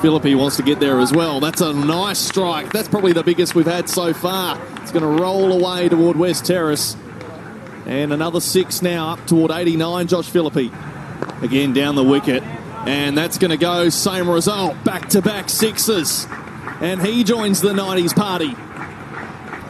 [0.00, 1.40] Philippe wants to get there as well.
[1.40, 2.72] That's a nice strike.
[2.72, 4.60] That's probably the biggest we've had so far.
[4.76, 6.96] It's going to roll away toward West Terrace.
[7.86, 10.70] And another six now up toward 89, Josh Philippe.
[11.42, 12.42] Again down the wicket.
[12.42, 16.26] And that's going to go, same result, back to back sixes.
[16.80, 18.54] And he joins the 90s party.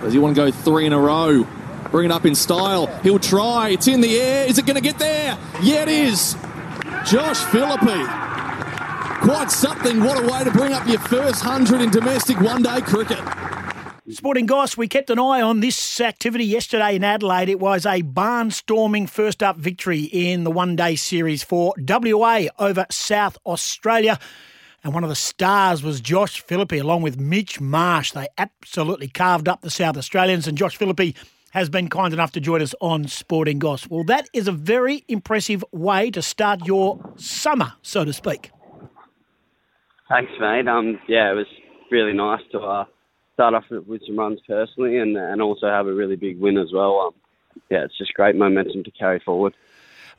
[0.02, 1.46] Does he want to go three in a row?
[1.90, 2.86] Bring it up in style.
[3.02, 3.70] He'll try.
[3.70, 4.46] It's in the air.
[4.46, 5.38] Is it going to get there?
[5.62, 6.36] Yeah, it is.
[7.06, 8.27] Josh Philippe.
[9.28, 10.02] Quite something.
[10.02, 13.18] What a way to bring up your first 100 in domestic one day cricket.
[14.08, 17.50] Sporting Goss, we kept an eye on this activity yesterday in Adelaide.
[17.50, 22.86] It was a barnstorming first up victory in the one day series for WA over
[22.90, 24.18] South Australia.
[24.82, 28.12] And one of the stars was Josh Philippe along with Mitch Marsh.
[28.12, 31.12] They absolutely carved up the South Australians, and Josh Philippe
[31.50, 33.90] has been kind enough to join us on Sporting Goss.
[33.90, 38.52] Well, that is a very impressive way to start your summer, so to speak.
[40.08, 40.66] Thanks, mate.
[40.66, 41.46] Um, yeah, it was
[41.90, 42.84] really nice to uh,
[43.34, 46.72] start off with some runs personally, and and also have a really big win as
[46.72, 47.00] well.
[47.00, 47.14] Um,
[47.70, 49.54] yeah, it's just great momentum to carry forward.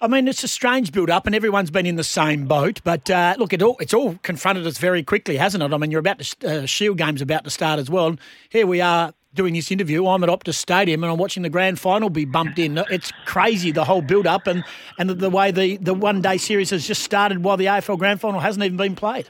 [0.02, 2.80] I mean, it's a strange build-up, and everyone's been in the same boat.
[2.86, 5.74] But uh, look, it all, it's all confronted us very quickly, hasn't it?
[5.74, 8.68] I mean, you're about to uh, Shield game's about to start as well, and here
[8.68, 10.06] we are doing this interview.
[10.08, 12.78] I'm at Optus Stadium, and I'm watching the grand final be bumped in.
[12.90, 14.64] It's crazy the whole build-up, and
[15.00, 18.22] and the, the way the the one-day series has just started while the AFL grand
[18.22, 19.30] final hasn't even been played.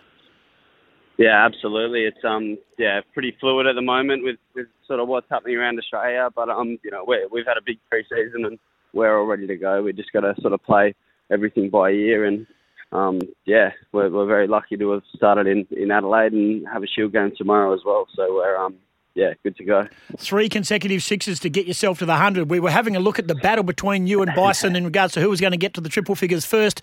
[1.20, 2.06] Yeah, absolutely.
[2.06, 5.78] It's um yeah pretty fluid at the moment with, with sort of what's happening around
[5.78, 8.58] Australia, but um you know we we've had a big pre-season and
[8.94, 9.84] we're all ready to go.
[9.84, 10.96] We just got to sort of play
[11.30, 12.48] everything by ear, and
[12.94, 16.88] um yeah we're we're very lucky to have started in in Adelaide and have a
[16.88, 18.08] Shield game tomorrow as well.
[18.16, 18.76] So we're um
[19.16, 19.88] yeah, good to go.
[20.18, 22.50] Three consecutive sixes to get yourself to the 100.
[22.50, 25.22] We were having a look at the battle between you and Bison in regards to
[25.22, 26.82] who was going to get to the triple figures first.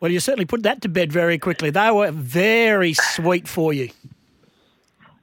[0.00, 1.70] Well, you certainly put that to bed very quickly.
[1.70, 3.90] They were very sweet for you.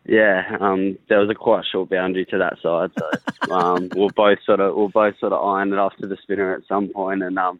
[0.05, 4.39] Yeah, um, there was a quite short boundary to that side, so um, we'll both
[4.45, 7.23] sort of we'll both sort of iron it off to the spinner at some point,
[7.23, 7.59] and um,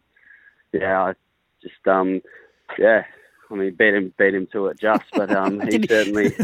[0.72, 1.14] yeah, I
[1.60, 2.22] just um,
[2.78, 3.04] yeah,
[3.50, 6.26] I mean beat him beat him to it just, but um, he certainly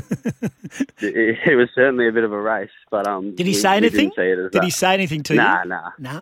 [1.00, 4.10] it, it, was certainly a bit of a race, but um, did he say anything?
[4.16, 4.65] Did that.
[4.65, 5.69] he say anything to nah, you?
[5.69, 6.20] Nah, nah,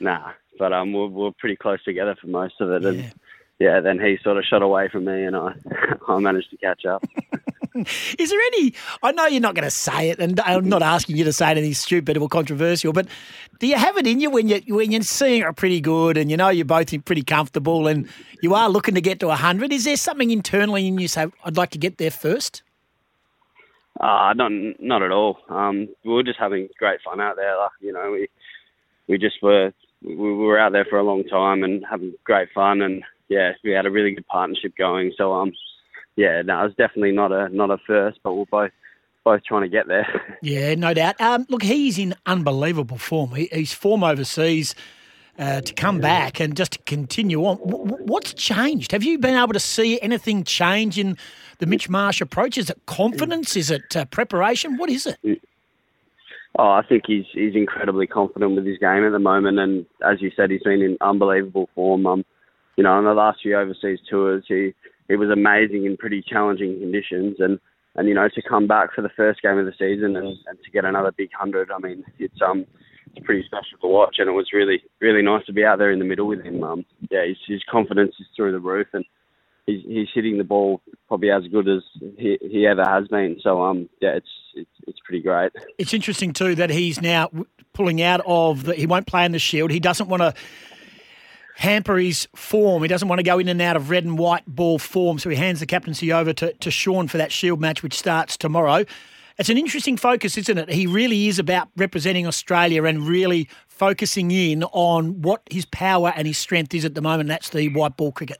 [0.00, 0.32] nah.
[0.58, 2.88] But um, we're, we're pretty close together for most of it, yeah.
[2.88, 3.14] and
[3.58, 5.54] yeah, then he sort of shot away from me, and I
[6.08, 7.04] I managed to catch up.
[8.18, 8.74] Is there any?
[9.02, 11.50] I know you're not going to say it, and I'm not asking you to say
[11.50, 13.06] anything stupid or controversial, but
[13.60, 16.30] do you have it in you when you when you're seeing it pretty good, and
[16.30, 18.08] you know you're both pretty comfortable, and
[18.42, 19.72] you are looking to get to hundred?
[19.72, 22.62] Is there something internally in you say I'd like to get there first?
[24.00, 25.38] Uh, not not at all.
[25.48, 27.56] Um, we were just having great fun out there.
[27.56, 28.28] Like you know, we
[29.08, 29.72] we just were
[30.02, 33.70] we were out there for a long time and having great fun, and yeah, we
[33.70, 35.12] had a really good partnership going.
[35.16, 35.52] So um,
[36.16, 38.70] yeah, no, it was definitely not a not a first, but we're both
[39.24, 40.06] both trying to get there.
[40.44, 41.20] Yeah, no doubt.
[41.20, 43.32] Um, look, he's in unbelievable form.
[43.36, 44.74] He, he's form overseas.
[45.38, 47.56] Uh, to come back and just to continue on.
[47.56, 48.92] What's changed?
[48.92, 51.16] Have you been able to see anything change in
[51.56, 52.58] the Mitch Marsh approach?
[52.58, 53.56] Is it confidence?
[53.56, 54.76] Is it uh, preparation?
[54.76, 55.40] What is it?
[56.58, 60.20] Oh, I think he's he's incredibly confident with his game at the moment, and as
[60.20, 62.06] you said, he's been in unbelievable form.
[62.06, 62.26] Um,
[62.76, 64.74] you know, in the last few overseas tours, he
[65.08, 67.58] he was amazing in pretty challenging conditions, and
[67.94, 70.58] and you know to come back for the first game of the season and, and
[70.64, 72.66] to get another big hundred, I mean, it's um
[73.14, 75.92] it's pretty special to watch, and it was really really nice to be out there
[75.92, 76.62] in the middle with him.
[76.62, 79.04] Um, yeah, his, his confidence is through the roof, and
[79.66, 81.82] he's he's hitting the ball probably as good as
[82.18, 83.38] he, he ever has been.
[83.42, 85.52] So um, yeah, it's it's it's pretty great.
[85.78, 87.30] It's interesting too that he's now
[87.72, 88.74] pulling out of the.
[88.74, 89.70] He won't play in the Shield.
[89.70, 90.34] He doesn't want to
[91.56, 92.82] hamper his form.
[92.82, 95.30] He doesn't want to go in and out of red and white ball form, so
[95.30, 98.84] he hands the captaincy over to, to Shaun for that Shield match, which starts tomorrow.
[99.38, 100.68] It's an interesting focus, isn't it?
[100.68, 106.26] He really is about representing Australia and really focusing in on what his power and
[106.26, 107.28] his strength is at the moment.
[107.28, 108.38] that's the white ball cricket.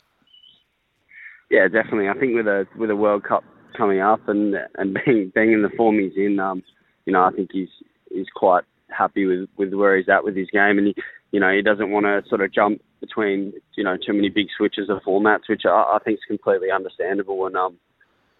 [1.50, 2.08] Yeah, definitely.
[2.08, 3.44] I think with a with a World Cup
[3.76, 6.62] coming up and and being being in the form he's in, um,
[7.06, 7.68] you know, I think he's
[8.10, 10.94] he's quite happy with with where he's at with his game, and he,
[11.30, 14.46] you know, he doesn't want to sort of jump between you know too many big
[14.56, 17.46] switches of formats, which I, I think is completely understandable.
[17.46, 17.76] And um,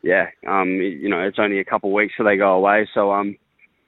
[0.03, 3.13] yeah, um, you know, it's only a couple of weeks till they go away, so
[3.13, 3.37] um,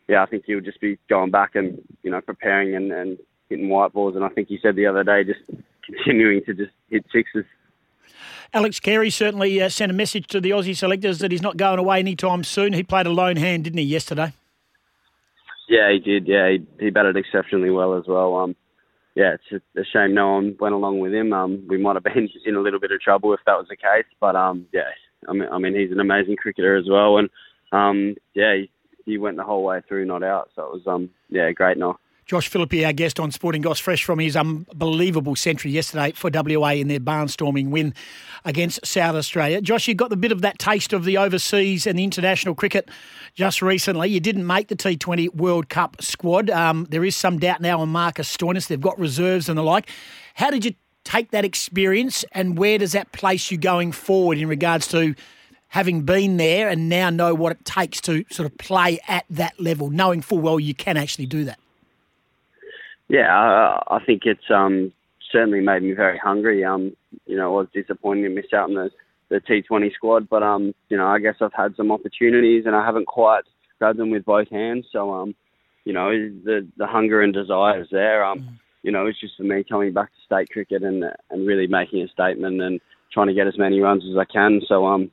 [0.08, 3.18] yeah, I think he'll just be going back and you know preparing and, and
[3.48, 4.16] hitting white balls.
[4.16, 5.40] And I think he said the other day just
[5.86, 7.46] continuing to just hit sixes.
[8.52, 11.78] Alex Carey certainly uh, sent a message to the Aussie selectors that he's not going
[11.78, 12.72] away anytime soon.
[12.72, 14.32] He played a lone hand, didn't he, yesterday?
[15.68, 16.28] Yeah, he did.
[16.28, 18.36] Yeah, he, he batted exceptionally well as well.
[18.36, 18.54] Um,
[19.14, 21.32] yeah, it's a shame no one went along with him.
[21.32, 23.76] Um, we might have been in a little bit of trouble if that was the
[23.76, 24.90] case, but um, yeah,
[25.28, 27.30] I mean, I mean, he's an amazing cricketer as well, and
[27.72, 28.70] um, yeah, he,
[29.06, 30.50] he went the whole way through, not out.
[30.56, 32.00] So it was um, yeah, great knock.
[32.26, 36.70] Josh Philippe, our guest on Sporting Goss, fresh from his unbelievable century yesterday for WA
[36.70, 37.92] in their barnstorming win
[38.46, 39.60] against South Australia.
[39.60, 42.88] Josh, you got the bit of that taste of the overseas and the international cricket
[43.34, 44.08] just recently.
[44.08, 46.48] You didn't make the T20 World Cup squad.
[46.48, 48.68] Um, there is some doubt now on Marcus Stoinis.
[48.68, 49.90] They've got reserves and the like.
[50.34, 50.74] How did you
[51.04, 55.14] take that experience and where does that place you going forward in regards to
[55.68, 59.60] having been there and now know what it takes to sort of play at that
[59.60, 61.58] level, knowing full well you can actually do that?
[63.08, 64.92] Yeah, I, I think it's um,
[65.30, 66.64] certainly made me very hungry.
[66.64, 66.96] Um,
[67.26, 68.90] you know, it was disappointing to miss out on the,
[69.28, 72.84] the T20 squad, but um, you know, I guess I've had some opportunities and I
[72.84, 73.44] haven't quite
[73.78, 74.86] grabbed them with both hands.
[74.92, 75.34] So um,
[75.84, 78.24] you know, the the hunger and desire is there.
[78.24, 78.58] Um, mm.
[78.82, 82.02] you know, it's just for me coming back to state cricket and and really making
[82.02, 82.80] a statement and
[83.12, 84.60] trying to get as many runs as I can.
[84.66, 85.10] So um,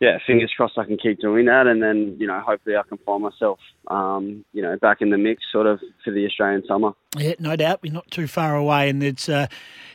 [0.00, 2.96] yeah, fingers crossed I can keep doing that, and then you know hopefully I can
[3.04, 3.58] find myself,
[3.88, 6.92] um, you know, back in the mix sort of for the Australian summer.
[7.18, 9.46] Yeah, no doubt, we're not too far away, and it's uh,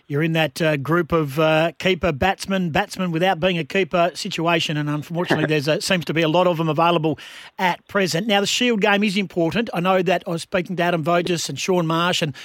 [0.06, 4.78] you're in that uh, group of uh, keeper batsmen, batsmen without being a keeper situation,
[4.78, 7.18] and unfortunately there seems to be a lot of them available
[7.58, 8.28] at present.
[8.28, 9.72] Now the Shield game is important.
[9.74, 12.36] I know that I was speaking to Adam Voges and Shaun Marsh, and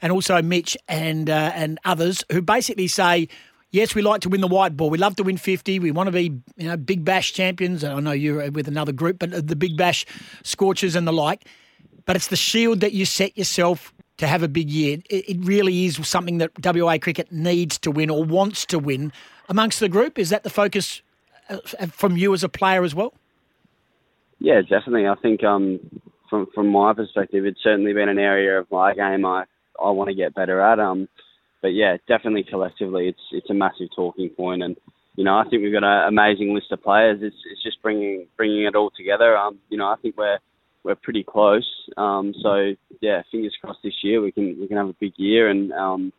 [0.00, 3.28] and also Mitch and uh, and others who basically say
[3.70, 4.90] yes, we like to win the white ball.
[4.90, 5.78] We love to win 50.
[5.78, 7.84] We want to be, you know, big bash champions.
[7.84, 10.06] I know you're with another group, but the big bash
[10.42, 11.44] Scorchers and the like.
[12.06, 14.98] But it's the shield that you set yourself to have a big year.
[15.08, 19.12] It really is something that WA cricket needs to win or wants to win
[19.48, 20.18] amongst the group.
[20.18, 21.02] Is that the focus
[21.48, 23.14] uh, from you as a player as well?
[24.38, 25.06] Yeah, definitely.
[25.06, 25.78] I think um,
[26.28, 29.44] from from my perspective, it's certainly been an area of my game I
[29.82, 30.78] I want to get better at.
[30.78, 31.08] Um,
[31.62, 34.76] but yeah, definitely collectively, it's it's a massive talking point, and
[35.16, 37.20] you know I think we've got an amazing list of players.
[37.22, 39.36] It's it's just bringing bringing it all together.
[39.36, 40.38] Um, you know I think we're
[40.82, 41.68] we're pretty close.
[41.96, 45.48] Um, so yeah, fingers crossed this year we can we can have a big year
[45.48, 46.12] and um,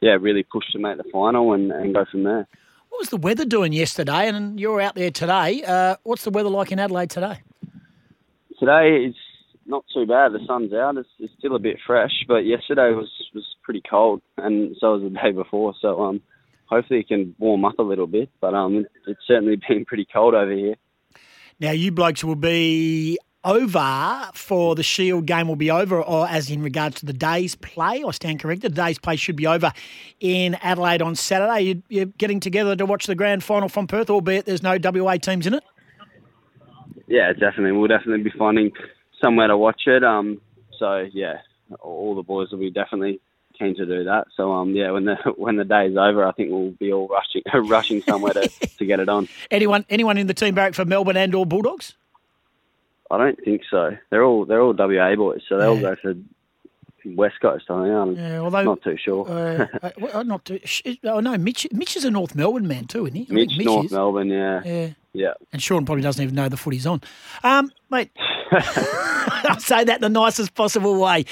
[0.00, 2.46] yeah, really push to make the final and, and go from there.
[2.88, 4.28] What was the weather doing yesterday?
[4.28, 5.62] And you're out there today.
[5.66, 7.40] Uh, what's the weather like in Adelaide today?
[8.58, 9.18] Today it's
[9.66, 10.32] not too bad.
[10.32, 10.96] The sun's out.
[10.96, 15.02] It's, it's still a bit fresh, but yesterday was was pretty cold, and so was
[15.02, 15.74] the day before.
[15.80, 16.20] So um,
[16.66, 18.30] hopefully it can warm up a little bit.
[18.40, 20.76] But um, it's certainly been pretty cold over here.
[21.58, 26.50] Now you blokes will be over for the Shield game will be over, or as
[26.50, 28.02] in regards to the day's play.
[28.06, 28.74] I stand corrected.
[28.74, 29.72] The day's play should be over
[30.20, 31.80] in Adelaide on Saturday.
[31.88, 35.46] You're getting together to watch the grand final from Perth, albeit there's no WA teams
[35.46, 35.64] in it.
[37.06, 37.72] Yeah, definitely.
[37.72, 38.72] We'll definitely be finding
[39.22, 40.02] somewhere to watch it.
[40.02, 40.40] Um,
[40.76, 41.38] so yeah,
[41.80, 43.20] all the boys will be definitely
[43.58, 44.28] keen to do that.
[44.36, 47.08] So um, yeah, when the when the day is over, I think we'll be all
[47.08, 49.28] rushing rushing somewhere to, to get it on.
[49.50, 51.96] Anyone anyone in the team barrack for Melbourne and or Bulldogs?
[53.10, 53.96] I don't think so.
[54.10, 55.80] They're all they're all WA boys, so they'll yeah.
[55.80, 56.14] go for
[57.04, 57.66] West Coast.
[57.70, 57.94] I think.
[57.94, 59.28] I'm yeah, although, not too sure.
[59.30, 60.60] uh, uh well, not too.
[61.04, 61.66] Oh no, Mitch.
[61.72, 63.32] Mitch is a North Melbourne man too, isn't he?
[63.32, 63.92] Mitch, North is.
[63.92, 64.62] Melbourne, yeah.
[64.64, 64.88] Yeah.
[65.16, 65.32] Yeah.
[65.52, 67.00] And Shaun probably doesn't even know the foot he's on.
[67.42, 68.10] Um, mate,
[68.52, 71.24] I say that the nicest possible way.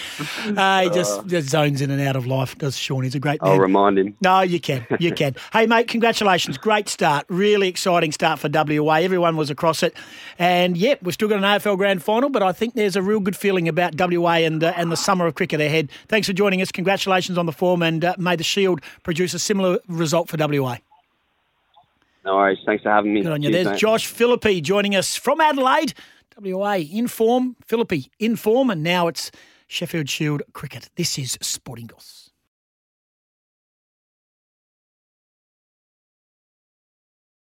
[0.46, 3.04] Uh, he just, uh, just zones in and out of life, does Shaun.
[3.04, 3.52] He's a great man.
[3.52, 4.16] I'll remind him.
[4.20, 4.86] No, you can.
[4.98, 5.36] You can.
[5.52, 6.58] hey, mate, congratulations.
[6.58, 7.26] Great start.
[7.28, 8.94] Really exciting start for WA.
[8.94, 9.94] Everyone was across it.
[10.38, 13.20] And, yep, we've still got an AFL Grand Final, but I think there's a real
[13.20, 15.90] good feeling about WA and, uh, and the summer of cricket ahead.
[16.08, 16.72] Thanks for joining us.
[16.72, 20.78] Congratulations on the form, and uh, may the Shield produce a similar result for WA.
[22.24, 22.58] No worries.
[22.64, 23.22] Thanks for having me.
[23.22, 23.50] Good on you.
[23.50, 23.80] Cheers, There's mate.
[23.80, 25.94] Josh Philippe joining us from Adelaide.
[26.40, 29.30] WA in form, Philippe in form, and now it's
[29.68, 30.90] Sheffield Shield cricket.
[30.96, 32.30] This is Sporting Goss.